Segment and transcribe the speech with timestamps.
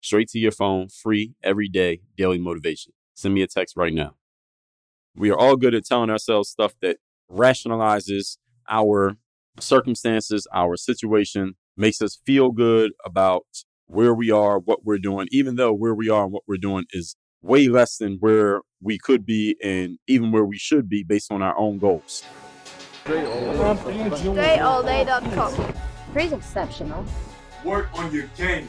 [0.00, 2.92] Straight to your phone, free every day, daily motivation.
[3.14, 4.14] Send me a text right now.
[5.14, 6.98] We are all good at telling ourselves stuff that
[7.30, 9.16] rationalizes our
[9.58, 13.44] circumstances, our situation, makes us feel good about
[13.86, 16.84] where we are, what we're doing, even though where we are and what we're doing
[16.92, 21.32] is way less than where we could be and even where we should be based
[21.32, 22.24] on our own goals.
[23.04, 25.74] DreAllDay.com.
[26.12, 27.04] Pretty exceptional.
[27.64, 28.68] Work on your game.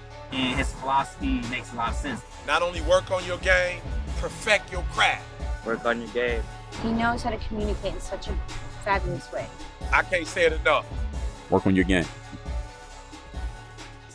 [0.31, 2.21] And his philosophy makes a lot of sense.
[2.47, 3.81] Not only work on your game,
[4.17, 5.25] perfect your craft.
[5.65, 6.41] Work on your game.
[6.81, 8.33] He knows how to communicate in such a
[8.83, 9.47] fabulous way.
[9.91, 10.85] I can't say it enough.
[11.49, 12.05] Work on your game.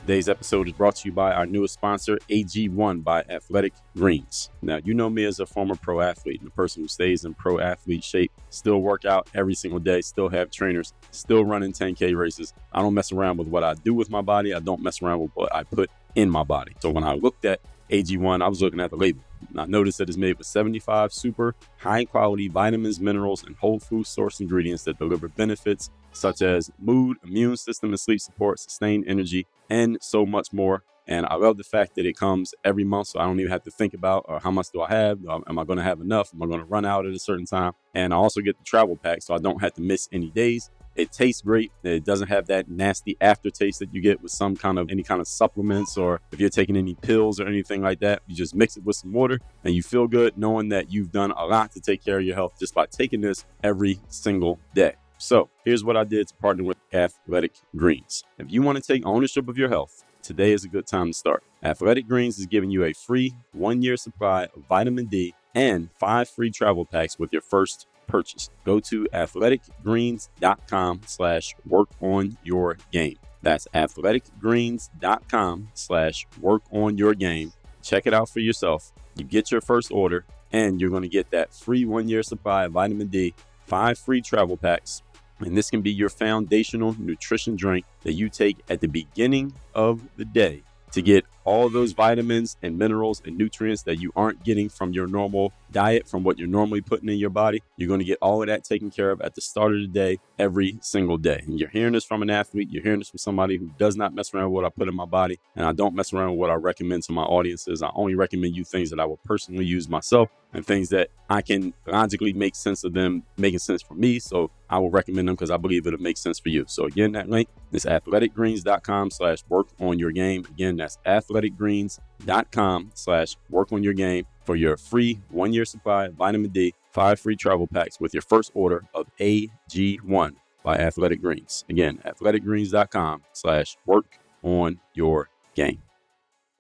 [0.07, 4.51] Today's episode is brought to you by our newest sponsor, AG1 by Athletic Greens.
[4.63, 7.35] Now, you know me as a former pro athlete and a person who stays in
[7.35, 12.17] pro athlete shape, still work out every single day, still have trainers, still running 10K
[12.17, 12.55] races.
[12.73, 14.55] I don't mess around with what I do with my body.
[14.55, 16.73] I don't mess around with what I put in my body.
[16.81, 19.23] So when I looked at AG1, I was looking at the label.
[19.57, 24.07] I noticed that it's made with 75 super high quality vitamins, minerals, and whole food
[24.07, 29.47] source ingredients that deliver benefits such as mood, immune system, and sleep support, sustained energy,
[29.71, 30.83] and so much more.
[31.07, 33.63] And I love the fact that it comes every month, so I don't even have
[33.65, 35.25] to think about or how much do I have?
[35.25, 36.31] Uh, am I going to have enough?
[36.35, 37.75] Am I going to run out at a certain time?
[37.95, 40.71] And I also get the travel pack, so I don't have to miss any days.
[40.97, 41.73] It tastes great.
[41.83, 45.21] It doesn't have that nasty aftertaste that you get with some kind of any kind
[45.21, 48.23] of supplements or if you're taking any pills or anything like that.
[48.27, 51.33] You just mix it with some water and you feel good knowing that you've done
[51.33, 54.95] a lot to take care of your health just by taking this every single day.
[55.19, 58.25] So here's what I did to partner with Athletic Greens.
[58.39, 61.13] If you want to take ownership of your health, today is a good time to
[61.13, 61.45] start.
[61.63, 66.29] Athletic Greens is giving you a free one year supply of vitamin D and five
[66.29, 68.51] free travel packs with your first purchase.
[68.65, 73.17] Go to athleticgreens.com slash work on your game.
[73.43, 77.53] That's athleticgreens.com slash work on your game.
[77.83, 78.93] Check it out for yourself.
[79.15, 82.65] You get your first order and you're going to get that free one year supply
[82.65, 83.35] of vitamin D,
[83.67, 85.03] five free travel packs.
[85.39, 90.01] And this can be your foundational nutrition drink that you take at the beginning of
[90.17, 90.63] the day
[90.93, 95.07] to get all those vitamins and minerals and nutrients that you aren't getting from your
[95.07, 97.63] normal diet, from what you're normally putting in your body.
[97.77, 99.87] You're going to get all of that taken care of at the start of the
[99.87, 101.43] day, every single day.
[101.47, 104.15] And you're hearing this from an athlete, you're hearing this from somebody who does not
[104.15, 106.39] mess around with what I put in my body, and I don't mess around with
[106.39, 107.83] what I recommend to my audiences.
[107.83, 111.43] I only recommend you things that I will personally use myself and things that I
[111.43, 114.19] can logically make sense of them making sense for me.
[114.19, 116.65] So I will recommend them because I believe it'll make sense for you.
[116.67, 120.47] So again, that link is athleticgreens.com slash work on your game.
[120.51, 126.15] Again, that's athleticgreens.com slash work on your game for your free one year supply of
[126.15, 131.67] vitamin D, five free travel packs with your first order of AG1 by Athletic Greens.
[131.69, 135.83] Again, athleticgreens.com slash work on your game.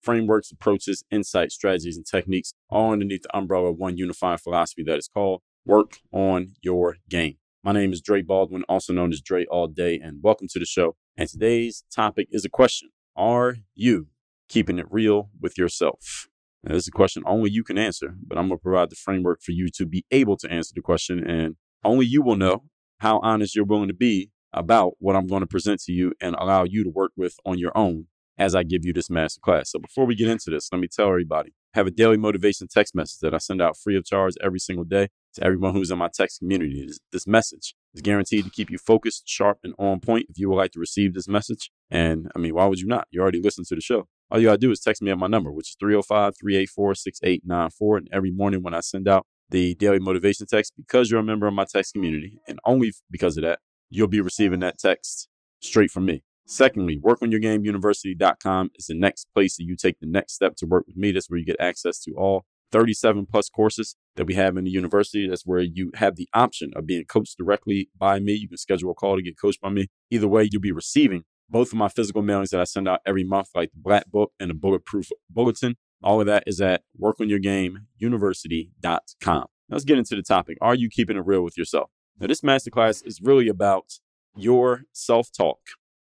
[0.00, 4.98] frameworks, approaches, insights, strategies, and techniques, all underneath the umbrella of one unifying philosophy that
[4.98, 7.36] is called work on your game.
[7.62, 10.64] My name is Dre Baldwin, also known as Dre All Day, and welcome to the
[10.64, 10.96] show.
[11.16, 14.08] And today's topic is a question Are you
[14.48, 16.28] keeping it real with yourself?
[16.64, 18.96] Now, this is a question only you can answer, but I'm going to provide the
[18.96, 22.64] framework for you to be able to answer the question, and only you will know
[22.98, 26.34] how honest you're willing to be about what I'm going to present to you and
[26.38, 28.06] allow you to work with on your own
[28.40, 29.70] as I give you this master class.
[29.70, 32.68] So before we get into this, let me tell everybody, I have a daily motivation
[32.68, 35.90] text message that I send out free of charge every single day To everyone who's
[35.90, 39.74] in my text community, this, this message is guaranteed to keep you focused, sharp, and
[39.78, 41.70] on point if you would like to receive this message.
[41.90, 43.06] And I mean, why would you not?
[43.10, 44.08] You already listened to the show.
[44.30, 47.96] All you gotta do is text me at my number, which is 305 384 6894.
[47.98, 51.46] And every morning when I send out the daily motivation text, because you're a member
[51.46, 53.58] of my text community, and only because of that,
[53.90, 55.28] you'll be receiving that text
[55.60, 56.22] straight from me.
[56.50, 60.96] Secondly, workonyourgameuniversity.com is the next place that you take the next step to work with
[60.96, 61.12] me.
[61.12, 64.70] That's where you get access to all 37 plus courses that we have in the
[64.72, 65.28] university.
[65.28, 68.32] That's where you have the option of being coached directly by me.
[68.32, 69.86] You can schedule a call to get coached by me.
[70.10, 73.22] Either way, you'll be receiving both of my physical mailings that I send out every
[73.22, 75.76] month, like the Black Book and the Bulletproof Bulletin.
[76.02, 79.04] All of that is at workonyourgameuniversity.com.
[79.22, 80.58] Now let's get into the topic.
[80.60, 81.90] Are you keeping it real with yourself?
[82.18, 84.00] Now, this masterclass is really about
[84.34, 85.60] your self talk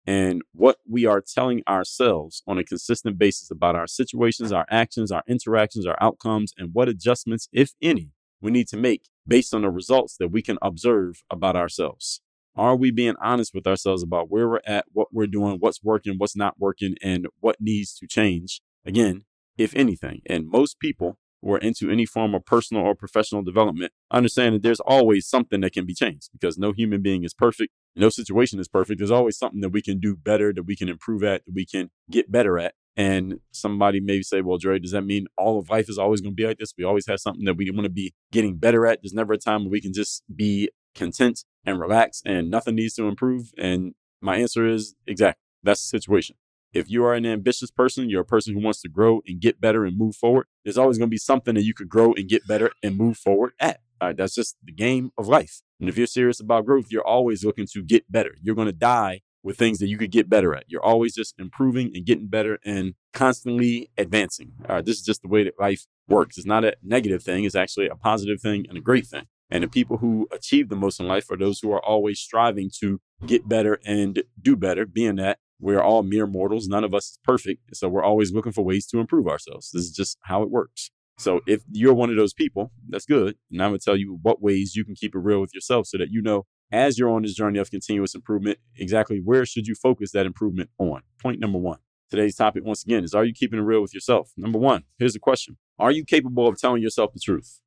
[0.06, 5.10] and what we are telling ourselves on a consistent basis about our situations, our actions,
[5.10, 9.62] our interactions, our outcomes, and what adjustments, if any, we need to make based on
[9.62, 12.20] the results that we can observe about ourselves.
[12.54, 16.14] Are we being honest with ourselves about where we're at, what we're doing, what's working,
[16.16, 18.62] what's not working, and what needs to change?
[18.84, 19.24] Again,
[19.58, 20.22] if anything.
[20.26, 24.62] And most people who are into any form of personal or professional development understand that
[24.62, 27.72] there's always something that can be changed because no human being is perfect.
[27.96, 28.98] No situation is perfect.
[28.98, 31.64] There's always something that we can do better, that we can improve at, that we
[31.64, 32.74] can get better at.
[32.96, 36.32] And somebody may say, well, Dre, does that mean all of life is always going
[36.32, 36.72] to be like this?
[36.76, 39.00] We always have something that we want to be getting better at.
[39.02, 42.94] There's never a time where we can just be content and relax and nothing needs
[42.94, 43.52] to improve.
[43.58, 46.36] And my answer is exactly that's the situation.
[46.72, 49.60] If you are an ambitious person, you're a person who wants to grow and get
[49.60, 52.28] better and move forward, there's always going to be something that you could grow and
[52.28, 53.80] get better and move forward at.
[54.00, 55.62] All right, that's just the game of life.
[55.80, 58.34] And if you're serious about growth, you're always looking to get better.
[58.42, 60.64] You're going to die with things that you could get better at.
[60.66, 64.52] You're always just improving and getting better and constantly advancing.
[64.68, 66.36] All right, this is just the way that life works.
[66.36, 69.26] It's not a negative thing, it's actually a positive thing and a great thing.
[69.48, 72.70] And the people who achieve the most in life are those who are always striving
[72.80, 76.68] to get better and do better, being that we're all mere mortals.
[76.68, 77.76] None of us is perfect.
[77.76, 79.70] So we're always looking for ways to improve ourselves.
[79.70, 80.90] This is just how it works.
[81.18, 83.36] So if you're one of those people, that's good.
[83.50, 85.86] And I'm going to tell you what ways you can keep it real with yourself
[85.86, 89.66] so that you know as you're on this journey of continuous improvement, exactly where should
[89.66, 91.02] you focus that improvement on?
[91.20, 91.78] Point number one.
[92.10, 94.30] Today's topic, once again, is Are you keeping it real with yourself?
[94.36, 97.60] Number one, here's the question Are you capable of telling yourself the truth?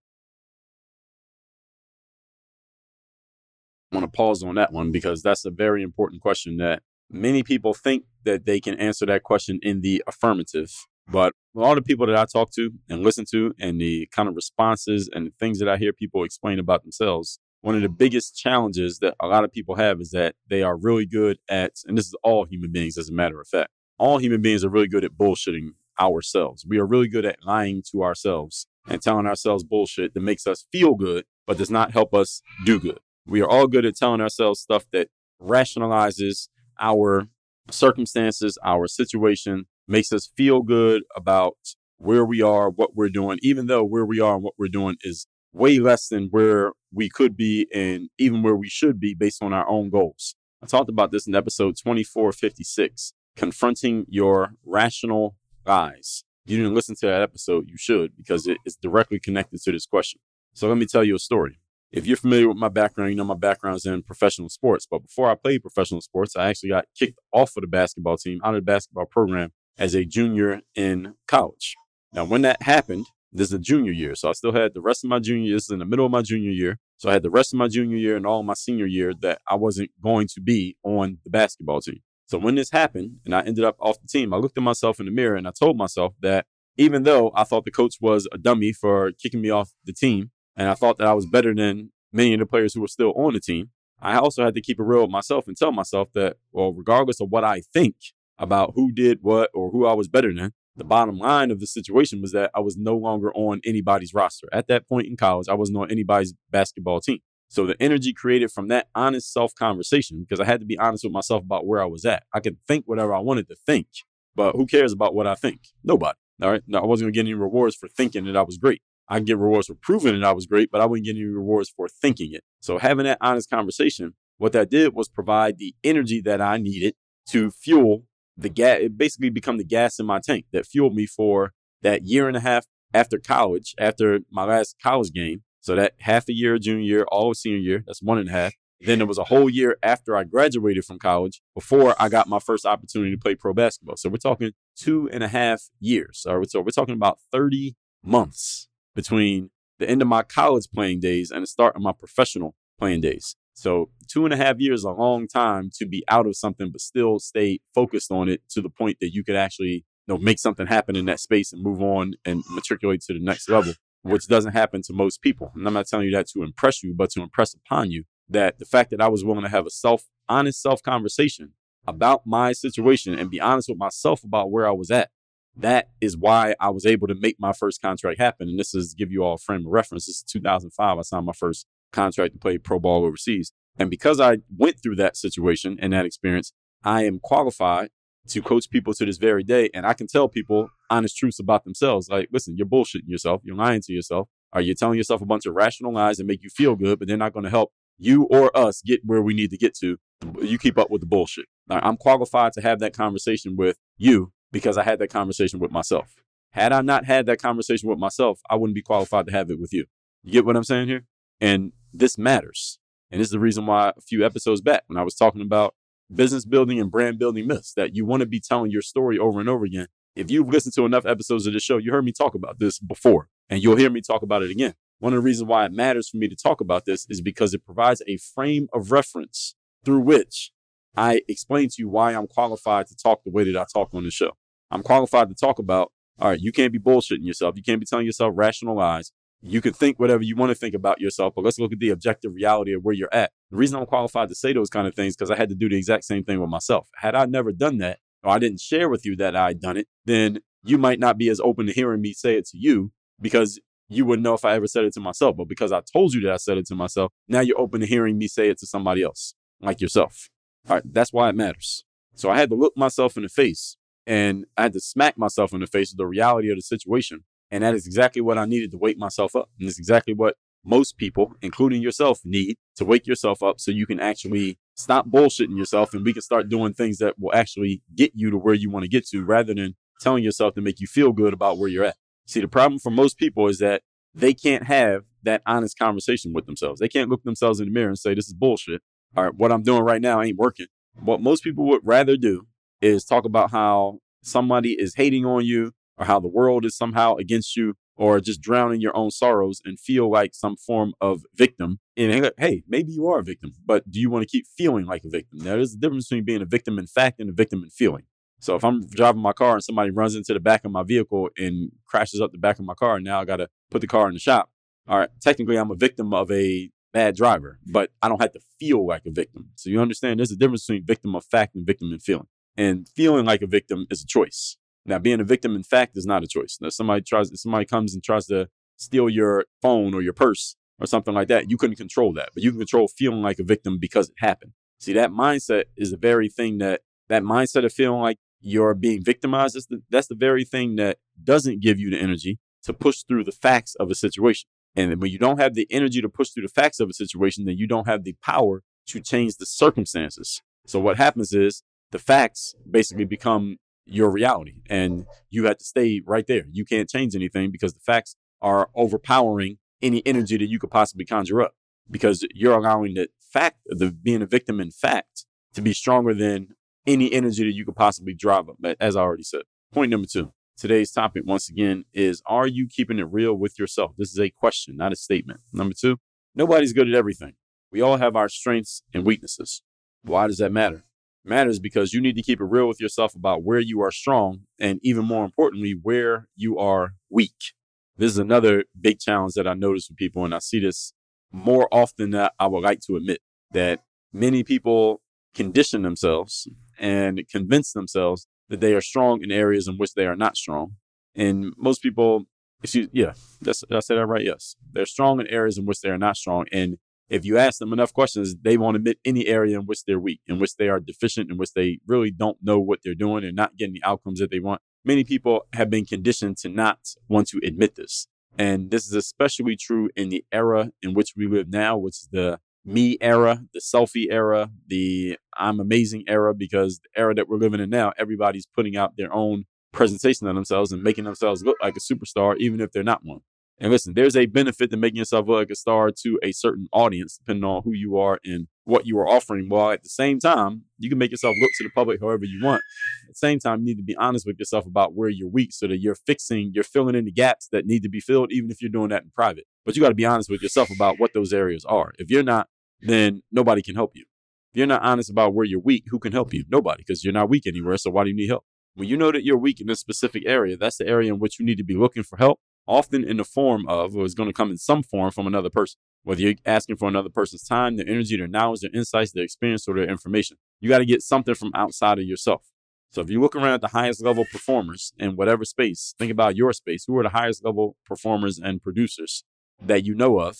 [3.91, 7.41] I want to pause on that one because that's a very important question that many
[7.41, 10.71] people think that they can answer that question in the affirmative.
[11.11, 14.35] But all the people that I talk to and listen to, and the kind of
[14.35, 18.99] responses and things that I hear people explain about themselves, one of the biggest challenges
[18.99, 22.05] that a lot of people have is that they are really good at, and this
[22.05, 25.03] is all human beings as a matter of fact, all human beings are really good
[25.03, 26.65] at bullshitting ourselves.
[26.65, 30.65] We are really good at lying to ourselves and telling ourselves bullshit that makes us
[30.71, 32.99] feel good, but does not help us do good.
[33.27, 35.09] We are all good at telling ourselves stuff that
[35.41, 36.47] rationalizes
[36.79, 37.27] our
[37.69, 41.57] circumstances, our situation, makes us feel good about
[41.97, 44.95] where we are, what we're doing, even though where we are and what we're doing
[45.01, 49.43] is way less than where we could be and even where we should be based
[49.43, 50.35] on our own goals.
[50.63, 56.23] I talked about this in episode 2456, confronting your rational lies.
[56.45, 59.85] You didn't listen to that episode, you should, because it is directly connected to this
[59.85, 60.21] question.
[60.53, 61.59] So let me tell you a story
[61.91, 64.87] if you're familiar with my background, you know my background is in professional sports.
[64.89, 68.39] But before I played professional sports, I actually got kicked off of the basketball team,
[68.43, 71.75] out of the basketball program as a junior in college.
[72.13, 74.15] Now, when that happened, this is a junior year.
[74.15, 75.55] So I still had the rest of my junior year.
[75.55, 76.77] This is in the middle of my junior year.
[76.97, 79.39] So I had the rest of my junior year and all my senior year that
[79.49, 82.01] I wasn't going to be on the basketball team.
[82.25, 84.99] So when this happened and I ended up off the team, I looked at myself
[84.99, 86.45] in the mirror and I told myself that
[86.77, 90.31] even though I thought the coach was a dummy for kicking me off the team,
[90.55, 93.13] and I thought that I was better than many of the players who were still
[93.15, 93.69] on the team.
[94.01, 97.19] I also had to keep it real with myself and tell myself that, well, regardless
[97.19, 97.95] of what I think
[98.39, 101.67] about who did what or who I was better than, the bottom line of the
[101.67, 104.47] situation was that I was no longer on anybody's roster.
[104.51, 107.19] At that point in college, I wasn't on anybody's basketball team.
[107.49, 111.03] So the energy created from that honest self conversation, because I had to be honest
[111.03, 112.23] with myself about where I was at.
[112.33, 113.87] I could think whatever I wanted to think,
[114.35, 115.61] but who cares about what I think?
[115.83, 116.17] Nobody.
[116.41, 116.61] All right.
[116.67, 118.81] No, I wasn't going to get any rewards for thinking that I was great.
[119.09, 121.25] I can get rewards for proving that I was great, but I wouldn't get any
[121.25, 122.43] rewards for thinking it.
[122.61, 126.93] So having that honest conversation, what that did was provide the energy that I needed
[127.29, 128.05] to fuel
[128.39, 132.05] the gas, it basically become the gas in my tank that fueled me for that
[132.05, 135.43] year and a half after college, after my last college game.
[135.61, 138.53] So that half a year, junior year, all senior year, that's one and a half.
[138.81, 142.39] Then it was a whole year after I graduated from college before I got my
[142.39, 143.97] first opportunity to play pro basketball.
[143.97, 146.19] So we're talking two and a half years.
[146.21, 151.43] So we're talking about 30 months between the end of my college playing days and
[151.43, 153.35] the start of my professional playing days.
[153.59, 156.81] So two and a half years a long time to be out of something, but
[156.81, 160.39] still stay focused on it to the point that you could actually you know, make
[160.39, 163.73] something happen in that space and move on and matriculate to the next level,
[164.03, 165.51] which doesn't happen to most people.
[165.55, 168.59] And I'm not telling you that to impress you, but to impress upon you that
[168.59, 171.53] the fact that I was willing to have a self, honest self conversation
[171.87, 175.09] about my situation and be honest with myself about where I was at.
[175.55, 178.47] That is why I was able to make my first contract happen.
[178.47, 180.05] And this is give you all a frame of reference.
[180.05, 180.97] This is 2005.
[180.97, 183.51] I signed my first contract to play pro ball overseas.
[183.77, 186.53] And because I went through that situation and that experience,
[186.83, 187.89] I am qualified
[188.27, 189.69] to coach people to this very day.
[189.73, 192.09] And I can tell people honest truths about themselves.
[192.09, 193.41] Like, listen, you're bullshitting yourself.
[193.43, 194.27] You're lying to yourself.
[194.51, 197.07] Are you telling yourself a bunch of rational lies that make you feel good, but
[197.07, 199.97] they're not going to help you or us get where we need to get to?
[200.41, 201.45] You keep up with the bullshit.
[201.69, 206.15] I'm qualified to have that conversation with you because I had that conversation with myself.
[206.51, 209.59] Had I not had that conversation with myself, I wouldn't be qualified to have it
[209.59, 209.85] with you.
[210.23, 211.05] You get what I'm saying here?
[211.39, 212.79] And this matters.
[213.11, 215.75] And this is the reason why a few episodes back, when I was talking about
[216.13, 219.39] business building and brand building myths, that you want to be telling your story over
[219.39, 219.87] and over again.
[220.15, 222.79] If you've listened to enough episodes of the show, you heard me talk about this
[222.79, 224.73] before, and you'll hear me talk about it again.
[224.99, 227.53] One of the reasons why it matters for me to talk about this is because
[227.53, 229.55] it provides a frame of reference
[229.85, 230.51] through which
[230.95, 234.03] I explain to you why I'm qualified to talk the way that I talk on
[234.03, 234.31] the show.
[234.71, 237.55] I'm qualified to talk about, all right, you can't be bullshitting yourself.
[237.55, 239.13] You can't be telling yourself rational lies.
[239.41, 241.89] You can think whatever you want to think about yourself, but let's look at the
[241.89, 243.31] objective reality of where you're at.
[243.51, 245.69] The reason I'm qualified to say those kind of things because I had to do
[245.69, 246.89] the exact same thing with myself.
[246.95, 249.87] Had I never done that, or I didn't share with you that I'd done it,
[250.05, 252.91] then you might not be as open to hearing me say it to you
[253.21, 255.37] because you wouldn't know if I ever said it to myself.
[255.37, 257.87] But because I told you that I said it to myself, now you're open to
[257.87, 260.29] hearing me say it to somebody else, like yourself.
[260.67, 261.85] All right, that's why it matters.
[262.13, 265.53] So I had to look myself in the face and I had to smack myself
[265.53, 268.45] in the face of the reality of the situation and that is exactly what I
[268.45, 269.49] needed to wake myself up.
[269.59, 273.85] And it's exactly what most people, including yourself, need to wake yourself up so you
[273.85, 278.11] can actually stop bullshitting yourself and we can start doing things that will actually get
[278.13, 280.87] you to where you want to get to rather than telling yourself to make you
[280.87, 281.97] feel good about where you're at.
[282.27, 283.81] See, the problem for most people is that
[284.13, 286.79] they can't have that honest conversation with themselves.
[286.79, 288.81] They can't look themselves in the mirror and say, This is bullshit.
[289.15, 290.67] All right, what I'm doing right now ain't working.
[291.01, 292.47] What most people would rather do
[292.81, 297.15] is talk about how somebody is hating on you or how the world is somehow
[297.15, 301.21] against you or just drown in your own sorrows and feel like some form of
[301.35, 301.79] victim.
[301.97, 305.03] And hey, maybe you are a victim, but do you want to keep feeling like
[305.03, 305.39] a victim?
[305.39, 308.03] Now, there's a difference between being a victim in fact and a victim in feeling.
[308.39, 311.27] So if I'm driving my car and somebody runs into the back of my vehicle
[311.37, 313.87] and crashes up the back of my car, and now I got to put the
[313.87, 314.49] car in the shop.
[314.87, 318.39] All right, technically I'm a victim of a bad driver, but I don't have to
[318.59, 319.49] feel like a victim.
[319.55, 322.27] So you understand there's a difference between victim of fact and victim in feeling.
[322.55, 324.55] And feeling like a victim is a choice.
[324.89, 326.57] Now, being a victim in fact is not a choice.
[326.59, 330.87] Now, somebody tries, somebody comes and tries to steal your phone or your purse or
[330.87, 331.49] something like that.
[331.49, 334.53] You couldn't control that, but you can control feeling like a victim because it happened.
[334.79, 339.03] See, that mindset is the very thing that that mindset of feeling like you're being
[339.03, 339.55] victimized.
[339.55, 343.25] That's the, that's the very thing that doesn't give you the energy to push through
[343.25, 344.47] the facts of a situation.
[344.75, 347.45] And when you don't have the energy to push through the facts of a situation,
[347.45, 350.41] then you don't have the power to change the circumstances.
[350.65, 353.57] So what happens is the facts basically become
[353.91, 356.45] your reality and you have to stay right there.
[356.51, 361.05] You can't change anything because the facts are overpowering any energy that you could possibly
[361.05, 361.53] conjure up
[361.89, 366.49] because you're allowing the fact the being a victim in fact to be stronger than
[366.87, 368.57] any energy that you could possibly drive up.
[368.79, 369.41] As I already said.
[369.71, 370.33] Point number two.
[370.57, 373.93] Today's topic, once again, is Are you keeping it real with yourself?
[373.97, 375.39] This is a question, not a statement.
[375.53, 375.97] Number two,
[376.35, 377.33] nobody's good at everything.
[377.71, 379.61] We all have our strengths and weaknesses.
[380.01, 380.83] Why does that matter?
[381.29, 384.41] Matters because you need to keep it real with yourself about where you are strong
[384.59, 387.53] and even more importantly, where you are weak.
[387.97, 390.93] This is another big challenge that I notice with people, and I see this
[391.31, 393.21] more often than I would like to admit
[393.51, 395.01] that many people
[395.35, 396.47] condition themselves
[396.79, 400.75] and convince themselves that they are strong in areas in which they are not strong.
[401.15, 402.25] And most people,
[402.63, 404.25] excuse, yeah, that's, did I say that right?
[404.25, 404.55] Yes.
[404.71, 406.45] They're strong in areas in which they are not strong.
[406.51, 406.77] And
[407.09, 410.21] if you ask them enough questions, they won't admit any area in which they're weak,
[410.27, 413.35] in which they are deficient, in which they really don't know what they're doing and
[413.35, 414.61] not getting the outcomes that they want.
[414.85, 418.07] Many people have been conditioned to not want to admit this.
[418.37, 422.09] And this is especially true in the era in which we live now, which is
[422.11, 427.37] the me era, the selfie era, the I'm amazing era, because the era that we're
[427.37, 431.57] living in now, everybody's putting out their own presentation of themselves and making themselves look
[431.61, 433.21] like a superstar, even if they're not one.
[433.61, 436.67] And listen, there's a benefit to making yourself look like a star to a certain
[436.71, 439.49] audience, depending on who you are and what you are offering.
[439.49, 442.39] While at the same time, you can make yourself look to the public however you
[442.41, 442.61] want.
[443.03, 445.51] At the same time, you need to be honest with yourself about where you're weak
[445.51, 448.49] so that you're fixing, you're filling in the gaps that need to be filled, even
[448.49, 449.43] if you're doing that in private.
[449.65, 451.91] But you got to be honest with yourself about what those areas are.
[451.97, 452.47] If you're not,
[452.81, 454.05] then nobody can help you.
[454.53, 456.45] If you're not honest about where you're weak, who can help you?
[456.49, 457.77] Nobody, because you're not weak anywhere.
[457.77, 458.45] So why do you need help?
[458.75, 461.39] When you know that you're weak in a specific area, that's the area in which
[461.39, 462.39] you need to be looking for help,
[462.69, 465.49] often in the form of, or it's going to come in some form from another
[465.49, 465.79] person.
[466.03, 469.67] Whether you're asking for another person's time, their energy, their knowledge, their insights, their experience,
[469.67, 472.45] or their information, you got to get something from outside of yourself.
[472.91, 476.35] So if you look around at the highest level performers in whatever space, think about
[476.35, 476.85] your space.
[476.85, 479.23] Who are the highest level performers and producers
[479.61, 480.37] that you know of?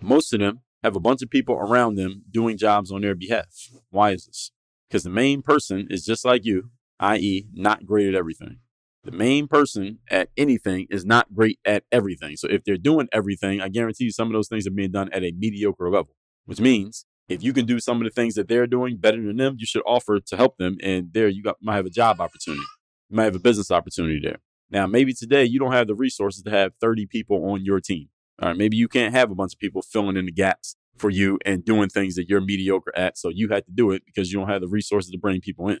[0.00, 3.70] Most of them have a bunch of people around them doing jobs on their behalf.
[3.90, 4.50] Why is this?
[4.88, 8.58] Because the main person is just like you, i.e., not great at everything.
[9.04, 12.36] The main person at anything is not great at everything.
[12.36, 15.08] So if they're doing everything, I guarantee you some of those things are being done
[15.12, 18.46] at a mediocre level, which means if you can do some of the things that
[18.46, 20.76] they're doing better than them, you should offer to help them.
[20.82, 22.62] And there you got, might have a job opportunity.
[23.10, 24.38] You might have a business opportunity there.
[24.70, 28.08] Now, maybe today you don't have the resources to have 30 people on your team.
[28.40, 31.10] All right, maybe you can't have a bunch of people filling in the gaps for
[31.10, 33.18] you and doing things that you're mediocre at.
[33.18, 35.68] So you had to do it because you don't have the resources to bring people
[35.68, 35.80] in.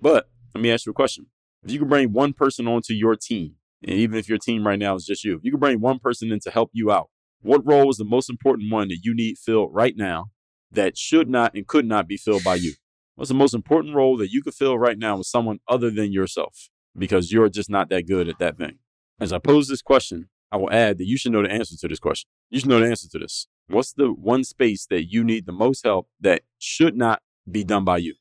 [0.00, 1.26] But let me ask you a question.
[1.64, 4.78] If you can bring one person onto your team, and even if your team right
[4.78, 7.10] now is just you, if you can bring one person in to help you out,
[7.40, 10.30] what role is the most important one that you need filled right now
[10.72, 12.74] that should not and could not be filled by you?
[13.14, 16.12] What's the most important role that you could fill right now with someone other than
[16.12, 18.78] yourself because you're just not that good at that thing?
[19.20, 21.88] As I pose this question, I will add that you should know the answer to
[21.88, 22.28] this question.
[22.50, 23.46] You should know the answer to this.
[23.68, 27.84] What's the one space that you need the most help that should not be done
[27.84, 28.14] by you?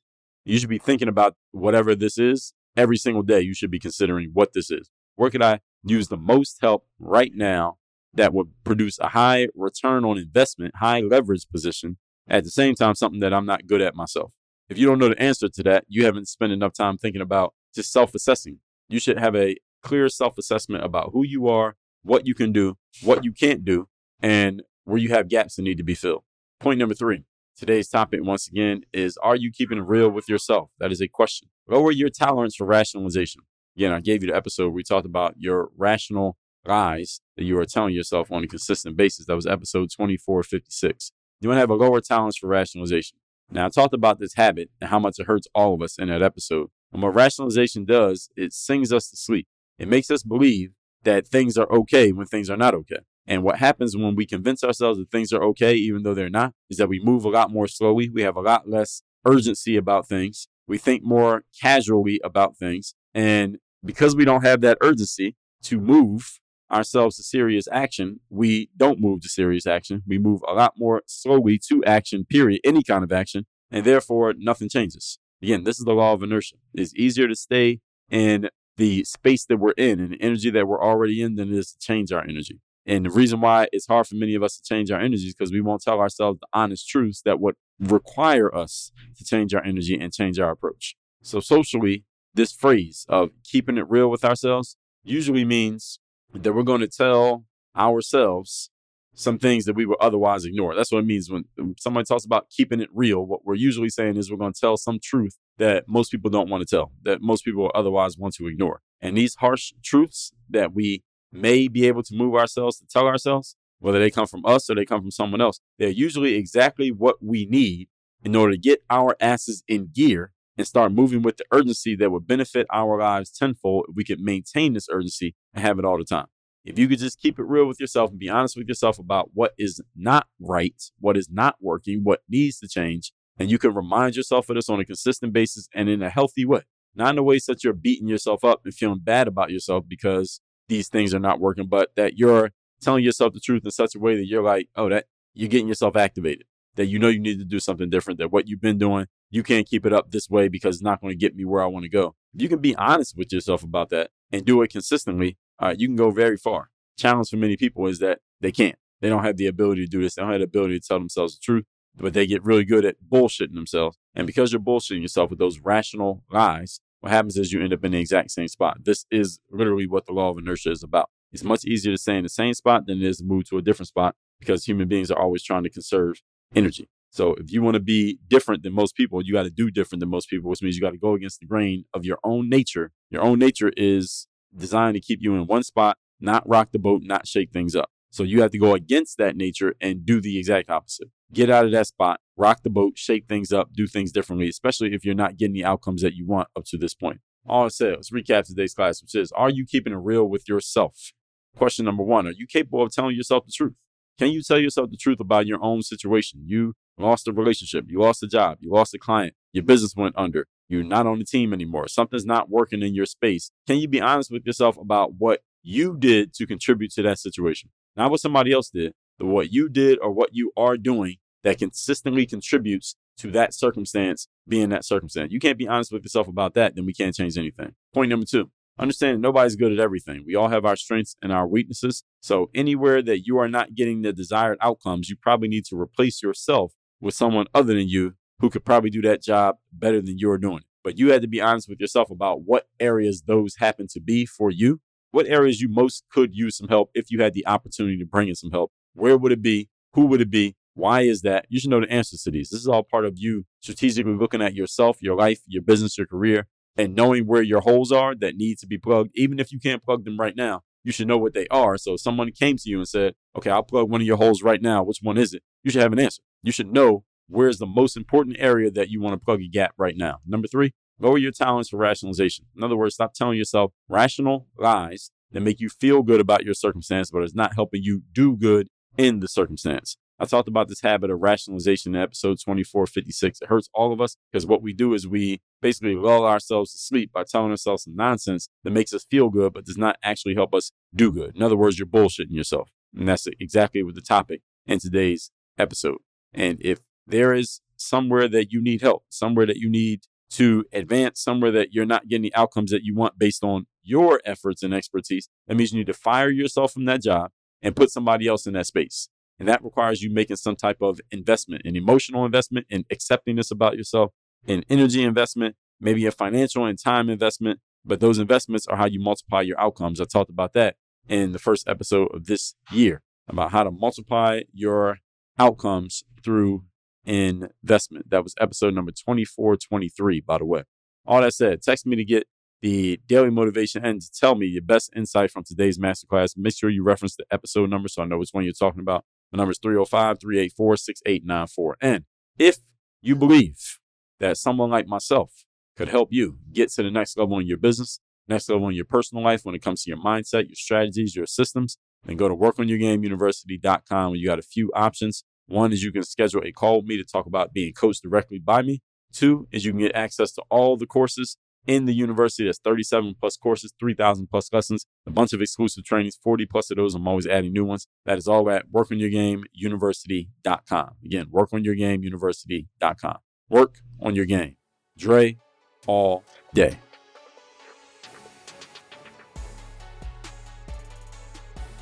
[0.45, 3.41] You should be thinking about whatever this is every single day.
[3.41, 4.89] You should be considering what this is.
[5.15, 7.77] Where could I use the most help right now
[8.13, 11.97] that would produce a high return on investment, high leverage position
[12.27, 14.31] at the same time, something that I'm not good at myself.
[14.69, 17.53] If you don't know the answer to that, you haven't spent enough time thinking about
[17.73, 18.59] just self assessing.
[18.89, 22.77] You should have a clear self assessment about who you are, what you can do,
[23.01, 23.87] what you can't do,
[24.21, 26.23] and where you have gaps that need to be filled.
[26.59, 27.25] Point number three.
[27.57, 30.71] Today's topic, once again, is Are you keeping real with yourself?
[30.79, 31.49] That is a question.
[31.71, 33.43] Lower your tolerance for rationalization.
[33.77, 37.57] Again, I gave you the episode where we talked about your rational lies that you
[37.59, 39.25] are telling yourself on a consistent basis.
[39.25, 41.13] That was episode 2456.
[41.39, 43.19] You want to have a lower tolerance for rationalization.
[43.49, 46.09] Now, I talked about this habit and how much it hurts all of us in
[46.09, 46.67] that episode.
[46.91, 49.47] And what rationalization does, it sings us to sleep.
[49.79, 50.71] It makes us believe
[51.03, 52.99] that things are okay when things are not okay.
[53.25, 56.51] And what happens when we convince ourselves that things are okay, even though they're not,
[56.69, 58.09] is that we move a lot more slowly.
[58.09, 60.49] We have a lot less urgency about things.
[60.67, 62.93] We think more casually about things.
[63.13, 66.39] And because we don't have that urgency to move,
[66.71, 70.03] ourselves to serious action, we don't move to serious action.
[70.07, 74.33] We move a lot more slowly to action, period, any kind of action, and therefore
[74.37, 75.19] nothing changes.
[75.41, 76.55] Again, this is the law of inertia.
[76.73, 80.81] It's easier to stay in the space that we're in and the energy that we're
[80.81, 82.61] already in than it is to change our energy.
[82.85, 85.35] And the reason why it's hard for many of us to change our energy is
[85.35, 89.63] because we won't tell ourselves the honest truths that would require us to change our
[89.63, 90.95] energy and change our approach.
[91.21, 95.99] So, socially, this phrase of keeping it real with ourselves usually means
[96.33, 98.69] that we're going to tell ourselves
[99.13, 100.73] some things that we would otherwise ignore.
[100.73, 101.45] That's what it means when
[101.77, 103.25] somebody talks about keeping it real.
[103.25, 106.49] What we're usually saying is we're going to tell some truth that most people don't
[106.49, 108.81] want to tell, that most people otherwise want to ignore.
[109.01, 113.55] And these harsh truths that we may be able to move ourselves to tell ourselves,
[113.79, 117.17] whether they come from us or they come from someone else, they're usually exactly what
[117.21, 117.89] we need
[118.23, 122.11] in order to get our asses in gear and start moving with the urgency that
[122.11, 125.97] would benefit our lives tenfold if we could maintain this urgency and have it all
[125.97, 126.27] the time.
[126.63, 129.31] If you could just keep it real with yourself and be honest with yourself about
[129.33, 133.73] what is not right, what is not working, what needs to change, and you can
[133.73, 136.61] remind yourself of this on a consistent basis and in a healthy way,
[136.93, 140.39] not in a way that you're beating yourself up and feeling bad about yourself because
[140.67, 143.99] these things are not working, but that you're telling yourself the truth in such a
[143.99, 146.45] way that you're like, oh, that you're getting yourself activated,
[146.75, 149.43] that you know you need to do something different, that what you've been doing, you
[149.43, 151.67] can't keep it up this way because it's not going to get me where I
[151.67, 152.15] want to go.
[152.33, 155.87] If you can be honest with yourself about that and do it consistently, uh, you
[155.87, 156.69] can go very far.
[156.97, 158.75] Challenge for many people is that they can't.
[158.99, 160.15] They don't have the ability to do this.
[160.15, 162.85] They don't have the ability to tell themselves the truth, but they get really good
[162.85, 163.97] at bullshitting themselves.
[164.13, 167.83] And because you're bullshitting yourself with those rational lies, what happens is you end up
[167.83, 168.77] in the exact same spot.
[168.83, 171.09] This is literally what the law of inertia is about.
[171.33, 173.57] It's much easier to stay in the same spot than it is to move to
[173.57, 176.21] a different spot because human beings are always trying to conserve
[176.55, 176.89] energy.
[177.09, 179.99] So if you want to be different than most people, you got to do different
[179.99, 182.49] than most people, which means you got to go against the grain of your own
[182.49, 182.91] nature.
[183.09, 187.01] Your own nature is designed to keep you in one spot, not rock the boat,
[187.03, 187.89] not shake things up.
[188.11, 191.07] So you have to go against that nature and do the exact opposite.
[191.33, 194.93] Get out of that spot, rock the boat, shake things up, do things differently, especially
[194.93, 197.21] if you're not getting the outcomes that you want up to this point.
[197.47, 201.13] All let's recap today's class, which is Are you keeping it real with yourself?
[201.55, 203.73] Question number one Are you capable of telling yourself the truth?
[204.19, 206.41] Can you tell yourself the truth about your own situation?
[206.45, 210.15] You lost a relationship, you lost a job, you lost a client, your business went
[210.17, 213.51] under, you're not on the team anymore, something's not working in your space.
[213.65, 217.69] Can you be honest with yourself about what you did to contribute to that situation?
[217.95, 221.57] Not what somebody else did, but what you did or what you are doing that
[221.59, 225.31] consistently contributes to that circumstance being that circumstance.
[225.31, 227.75] You can't be honest with yourself about that, then we can't change anything.
[227.93, 228.49] Point number two
[228.79, 230.23] understand nobody's good at everything.
[230.25, 232.03] We all have our strengths and our weaknesses.
[232.19, 236.23] So, anywhere that you are not getting the desired outcomes, you probably need to replace
[236.23, 240.37] yourself with someone other than you who could probably do that job better than you're
[240.37, 240.63] doing.
[240.83, 244.25] But you had to be honest with yourself about what areas those happen to be
[244.25, 247.97] for you, what areas you most could use some help if you had the opportunity
[247.97, 248.71] to bring in some help.
[248.93, 249.69] Where would it be?
[249.93, 250.55] Who would it be?
[250.73, 251.45] Why is that?
[251.49, 252.49] You should know the answers to these.
[252.49, 256.07] This is all part of you strategically looking at yourself, your life, your business, your
[256.07, 256.47] career,
[256.77, 259.11] and knowing where your holes are that need to be plugged.
[259.15, 261.77] Even if you can't plug them right now, you should know what they are.
[261.77, 264.41] So if someone came to you and said, okay, I'll plug one of your holes
[264.41, 264.81] right now.
[264.81, 265.43] Which one is it?
[265.63, 266.23] You should have an answer.
[266.41, 269.73] You should know where's the most important area that you want to plug a gap
[269.77, 270.19] right now.
[270.25, 272.45] Number three, lower your tolerance for rationalization.
[272.55, 276.53] In other words, stop telling yourself rational lies that make you feel good about your
[276.53, 279.97] circumstance, but it's not helping you do good in the circumstance.
[280.19, 283.41] I talked about this habit of rationalization in episode 2456.
[283.41, 286.77] It hurts all of us because what we do is we basically lull ourselves to
[286.77, 290.35] sleep by telling ourselves some nonsense that makes us feel good, but does not actually
[290.35, 291.35] help us do good.
[291.35, 292.69] In other words, you're bullshitting yourself.
[292.95, 295.97] And that's exactly what the topic in today's episode.
[296.33, 300.01] And if there is somewhere that you need help, somewhere that you need
[300.31, 304.21] to advance, somewhere that you're not getting the outcomes that you want based on your
[304.25, 307.91] efforts and expertise, that means you need to fire yourself from that job and put
[307.91, 309.09] somebody else in that space.
[309.39, 313.51] And that requires you making some type of investment, an emotional investment in accepting this
[313.51, 314.11] about yourself,
[314.47, 317.59] an energy investment, maybe a financial and time investment.
[317.83, 319.99] But those investments are how you multiply your outcomes.
[319.99, 320.75] I talked about that
[321.09, 324.99] in the first episode of this year about how to multiply your
[325.39, 326.63] outcomes through
[327.05, 328.09] investment.
[328.09, 330.63] That was episode number 2423, by the way.
[331.05, 332.27] All that said, text me to get
[332.61, 336.37] the daily motivation and to tell me your best insight from today's masterclass.
[336.37, 339.03] Make sure you reference the episode number so I know which one you're talking about.
[339.31, 341.77] The number is 305 384 6894.
[341.81, 342.05] And
[342.37, 342.57] if
[343.01, 343.79] you believe
[344.19, 347.99] that someone like myself could help you get to the next level in your business,
[348.27, 351.25] next level in your personal life when it comes to your mindset, your strategies, your
[351.25, 355.23] systems, then go to workonyourgameuniversity.com where you got a few options.
[355.51, 358.39] One is you can schedule a call with me to talk about being coached directly
[358.39, 358.81] by me.
[359.11, 361.37] Two is you can get access to all the courses
[361.67, 362.45] in the university.
[362.45, 366.77] That's 37 plus courses, 3,000 plus lessons, a bunch of exclusive trainings, 40 plus of
[366.77, 366.95] those.
[366.95, 367.85] I'm always adding new ones.
[368.05, 370.89] That is all at workonyourgameuniversity.com.
[371.05, 373.17] Again, workonyourgameuniversity.com.
[373.49, 374.55] Work on your game.
[374.97, 375.37] Dre
[375.85, 376.79] all day.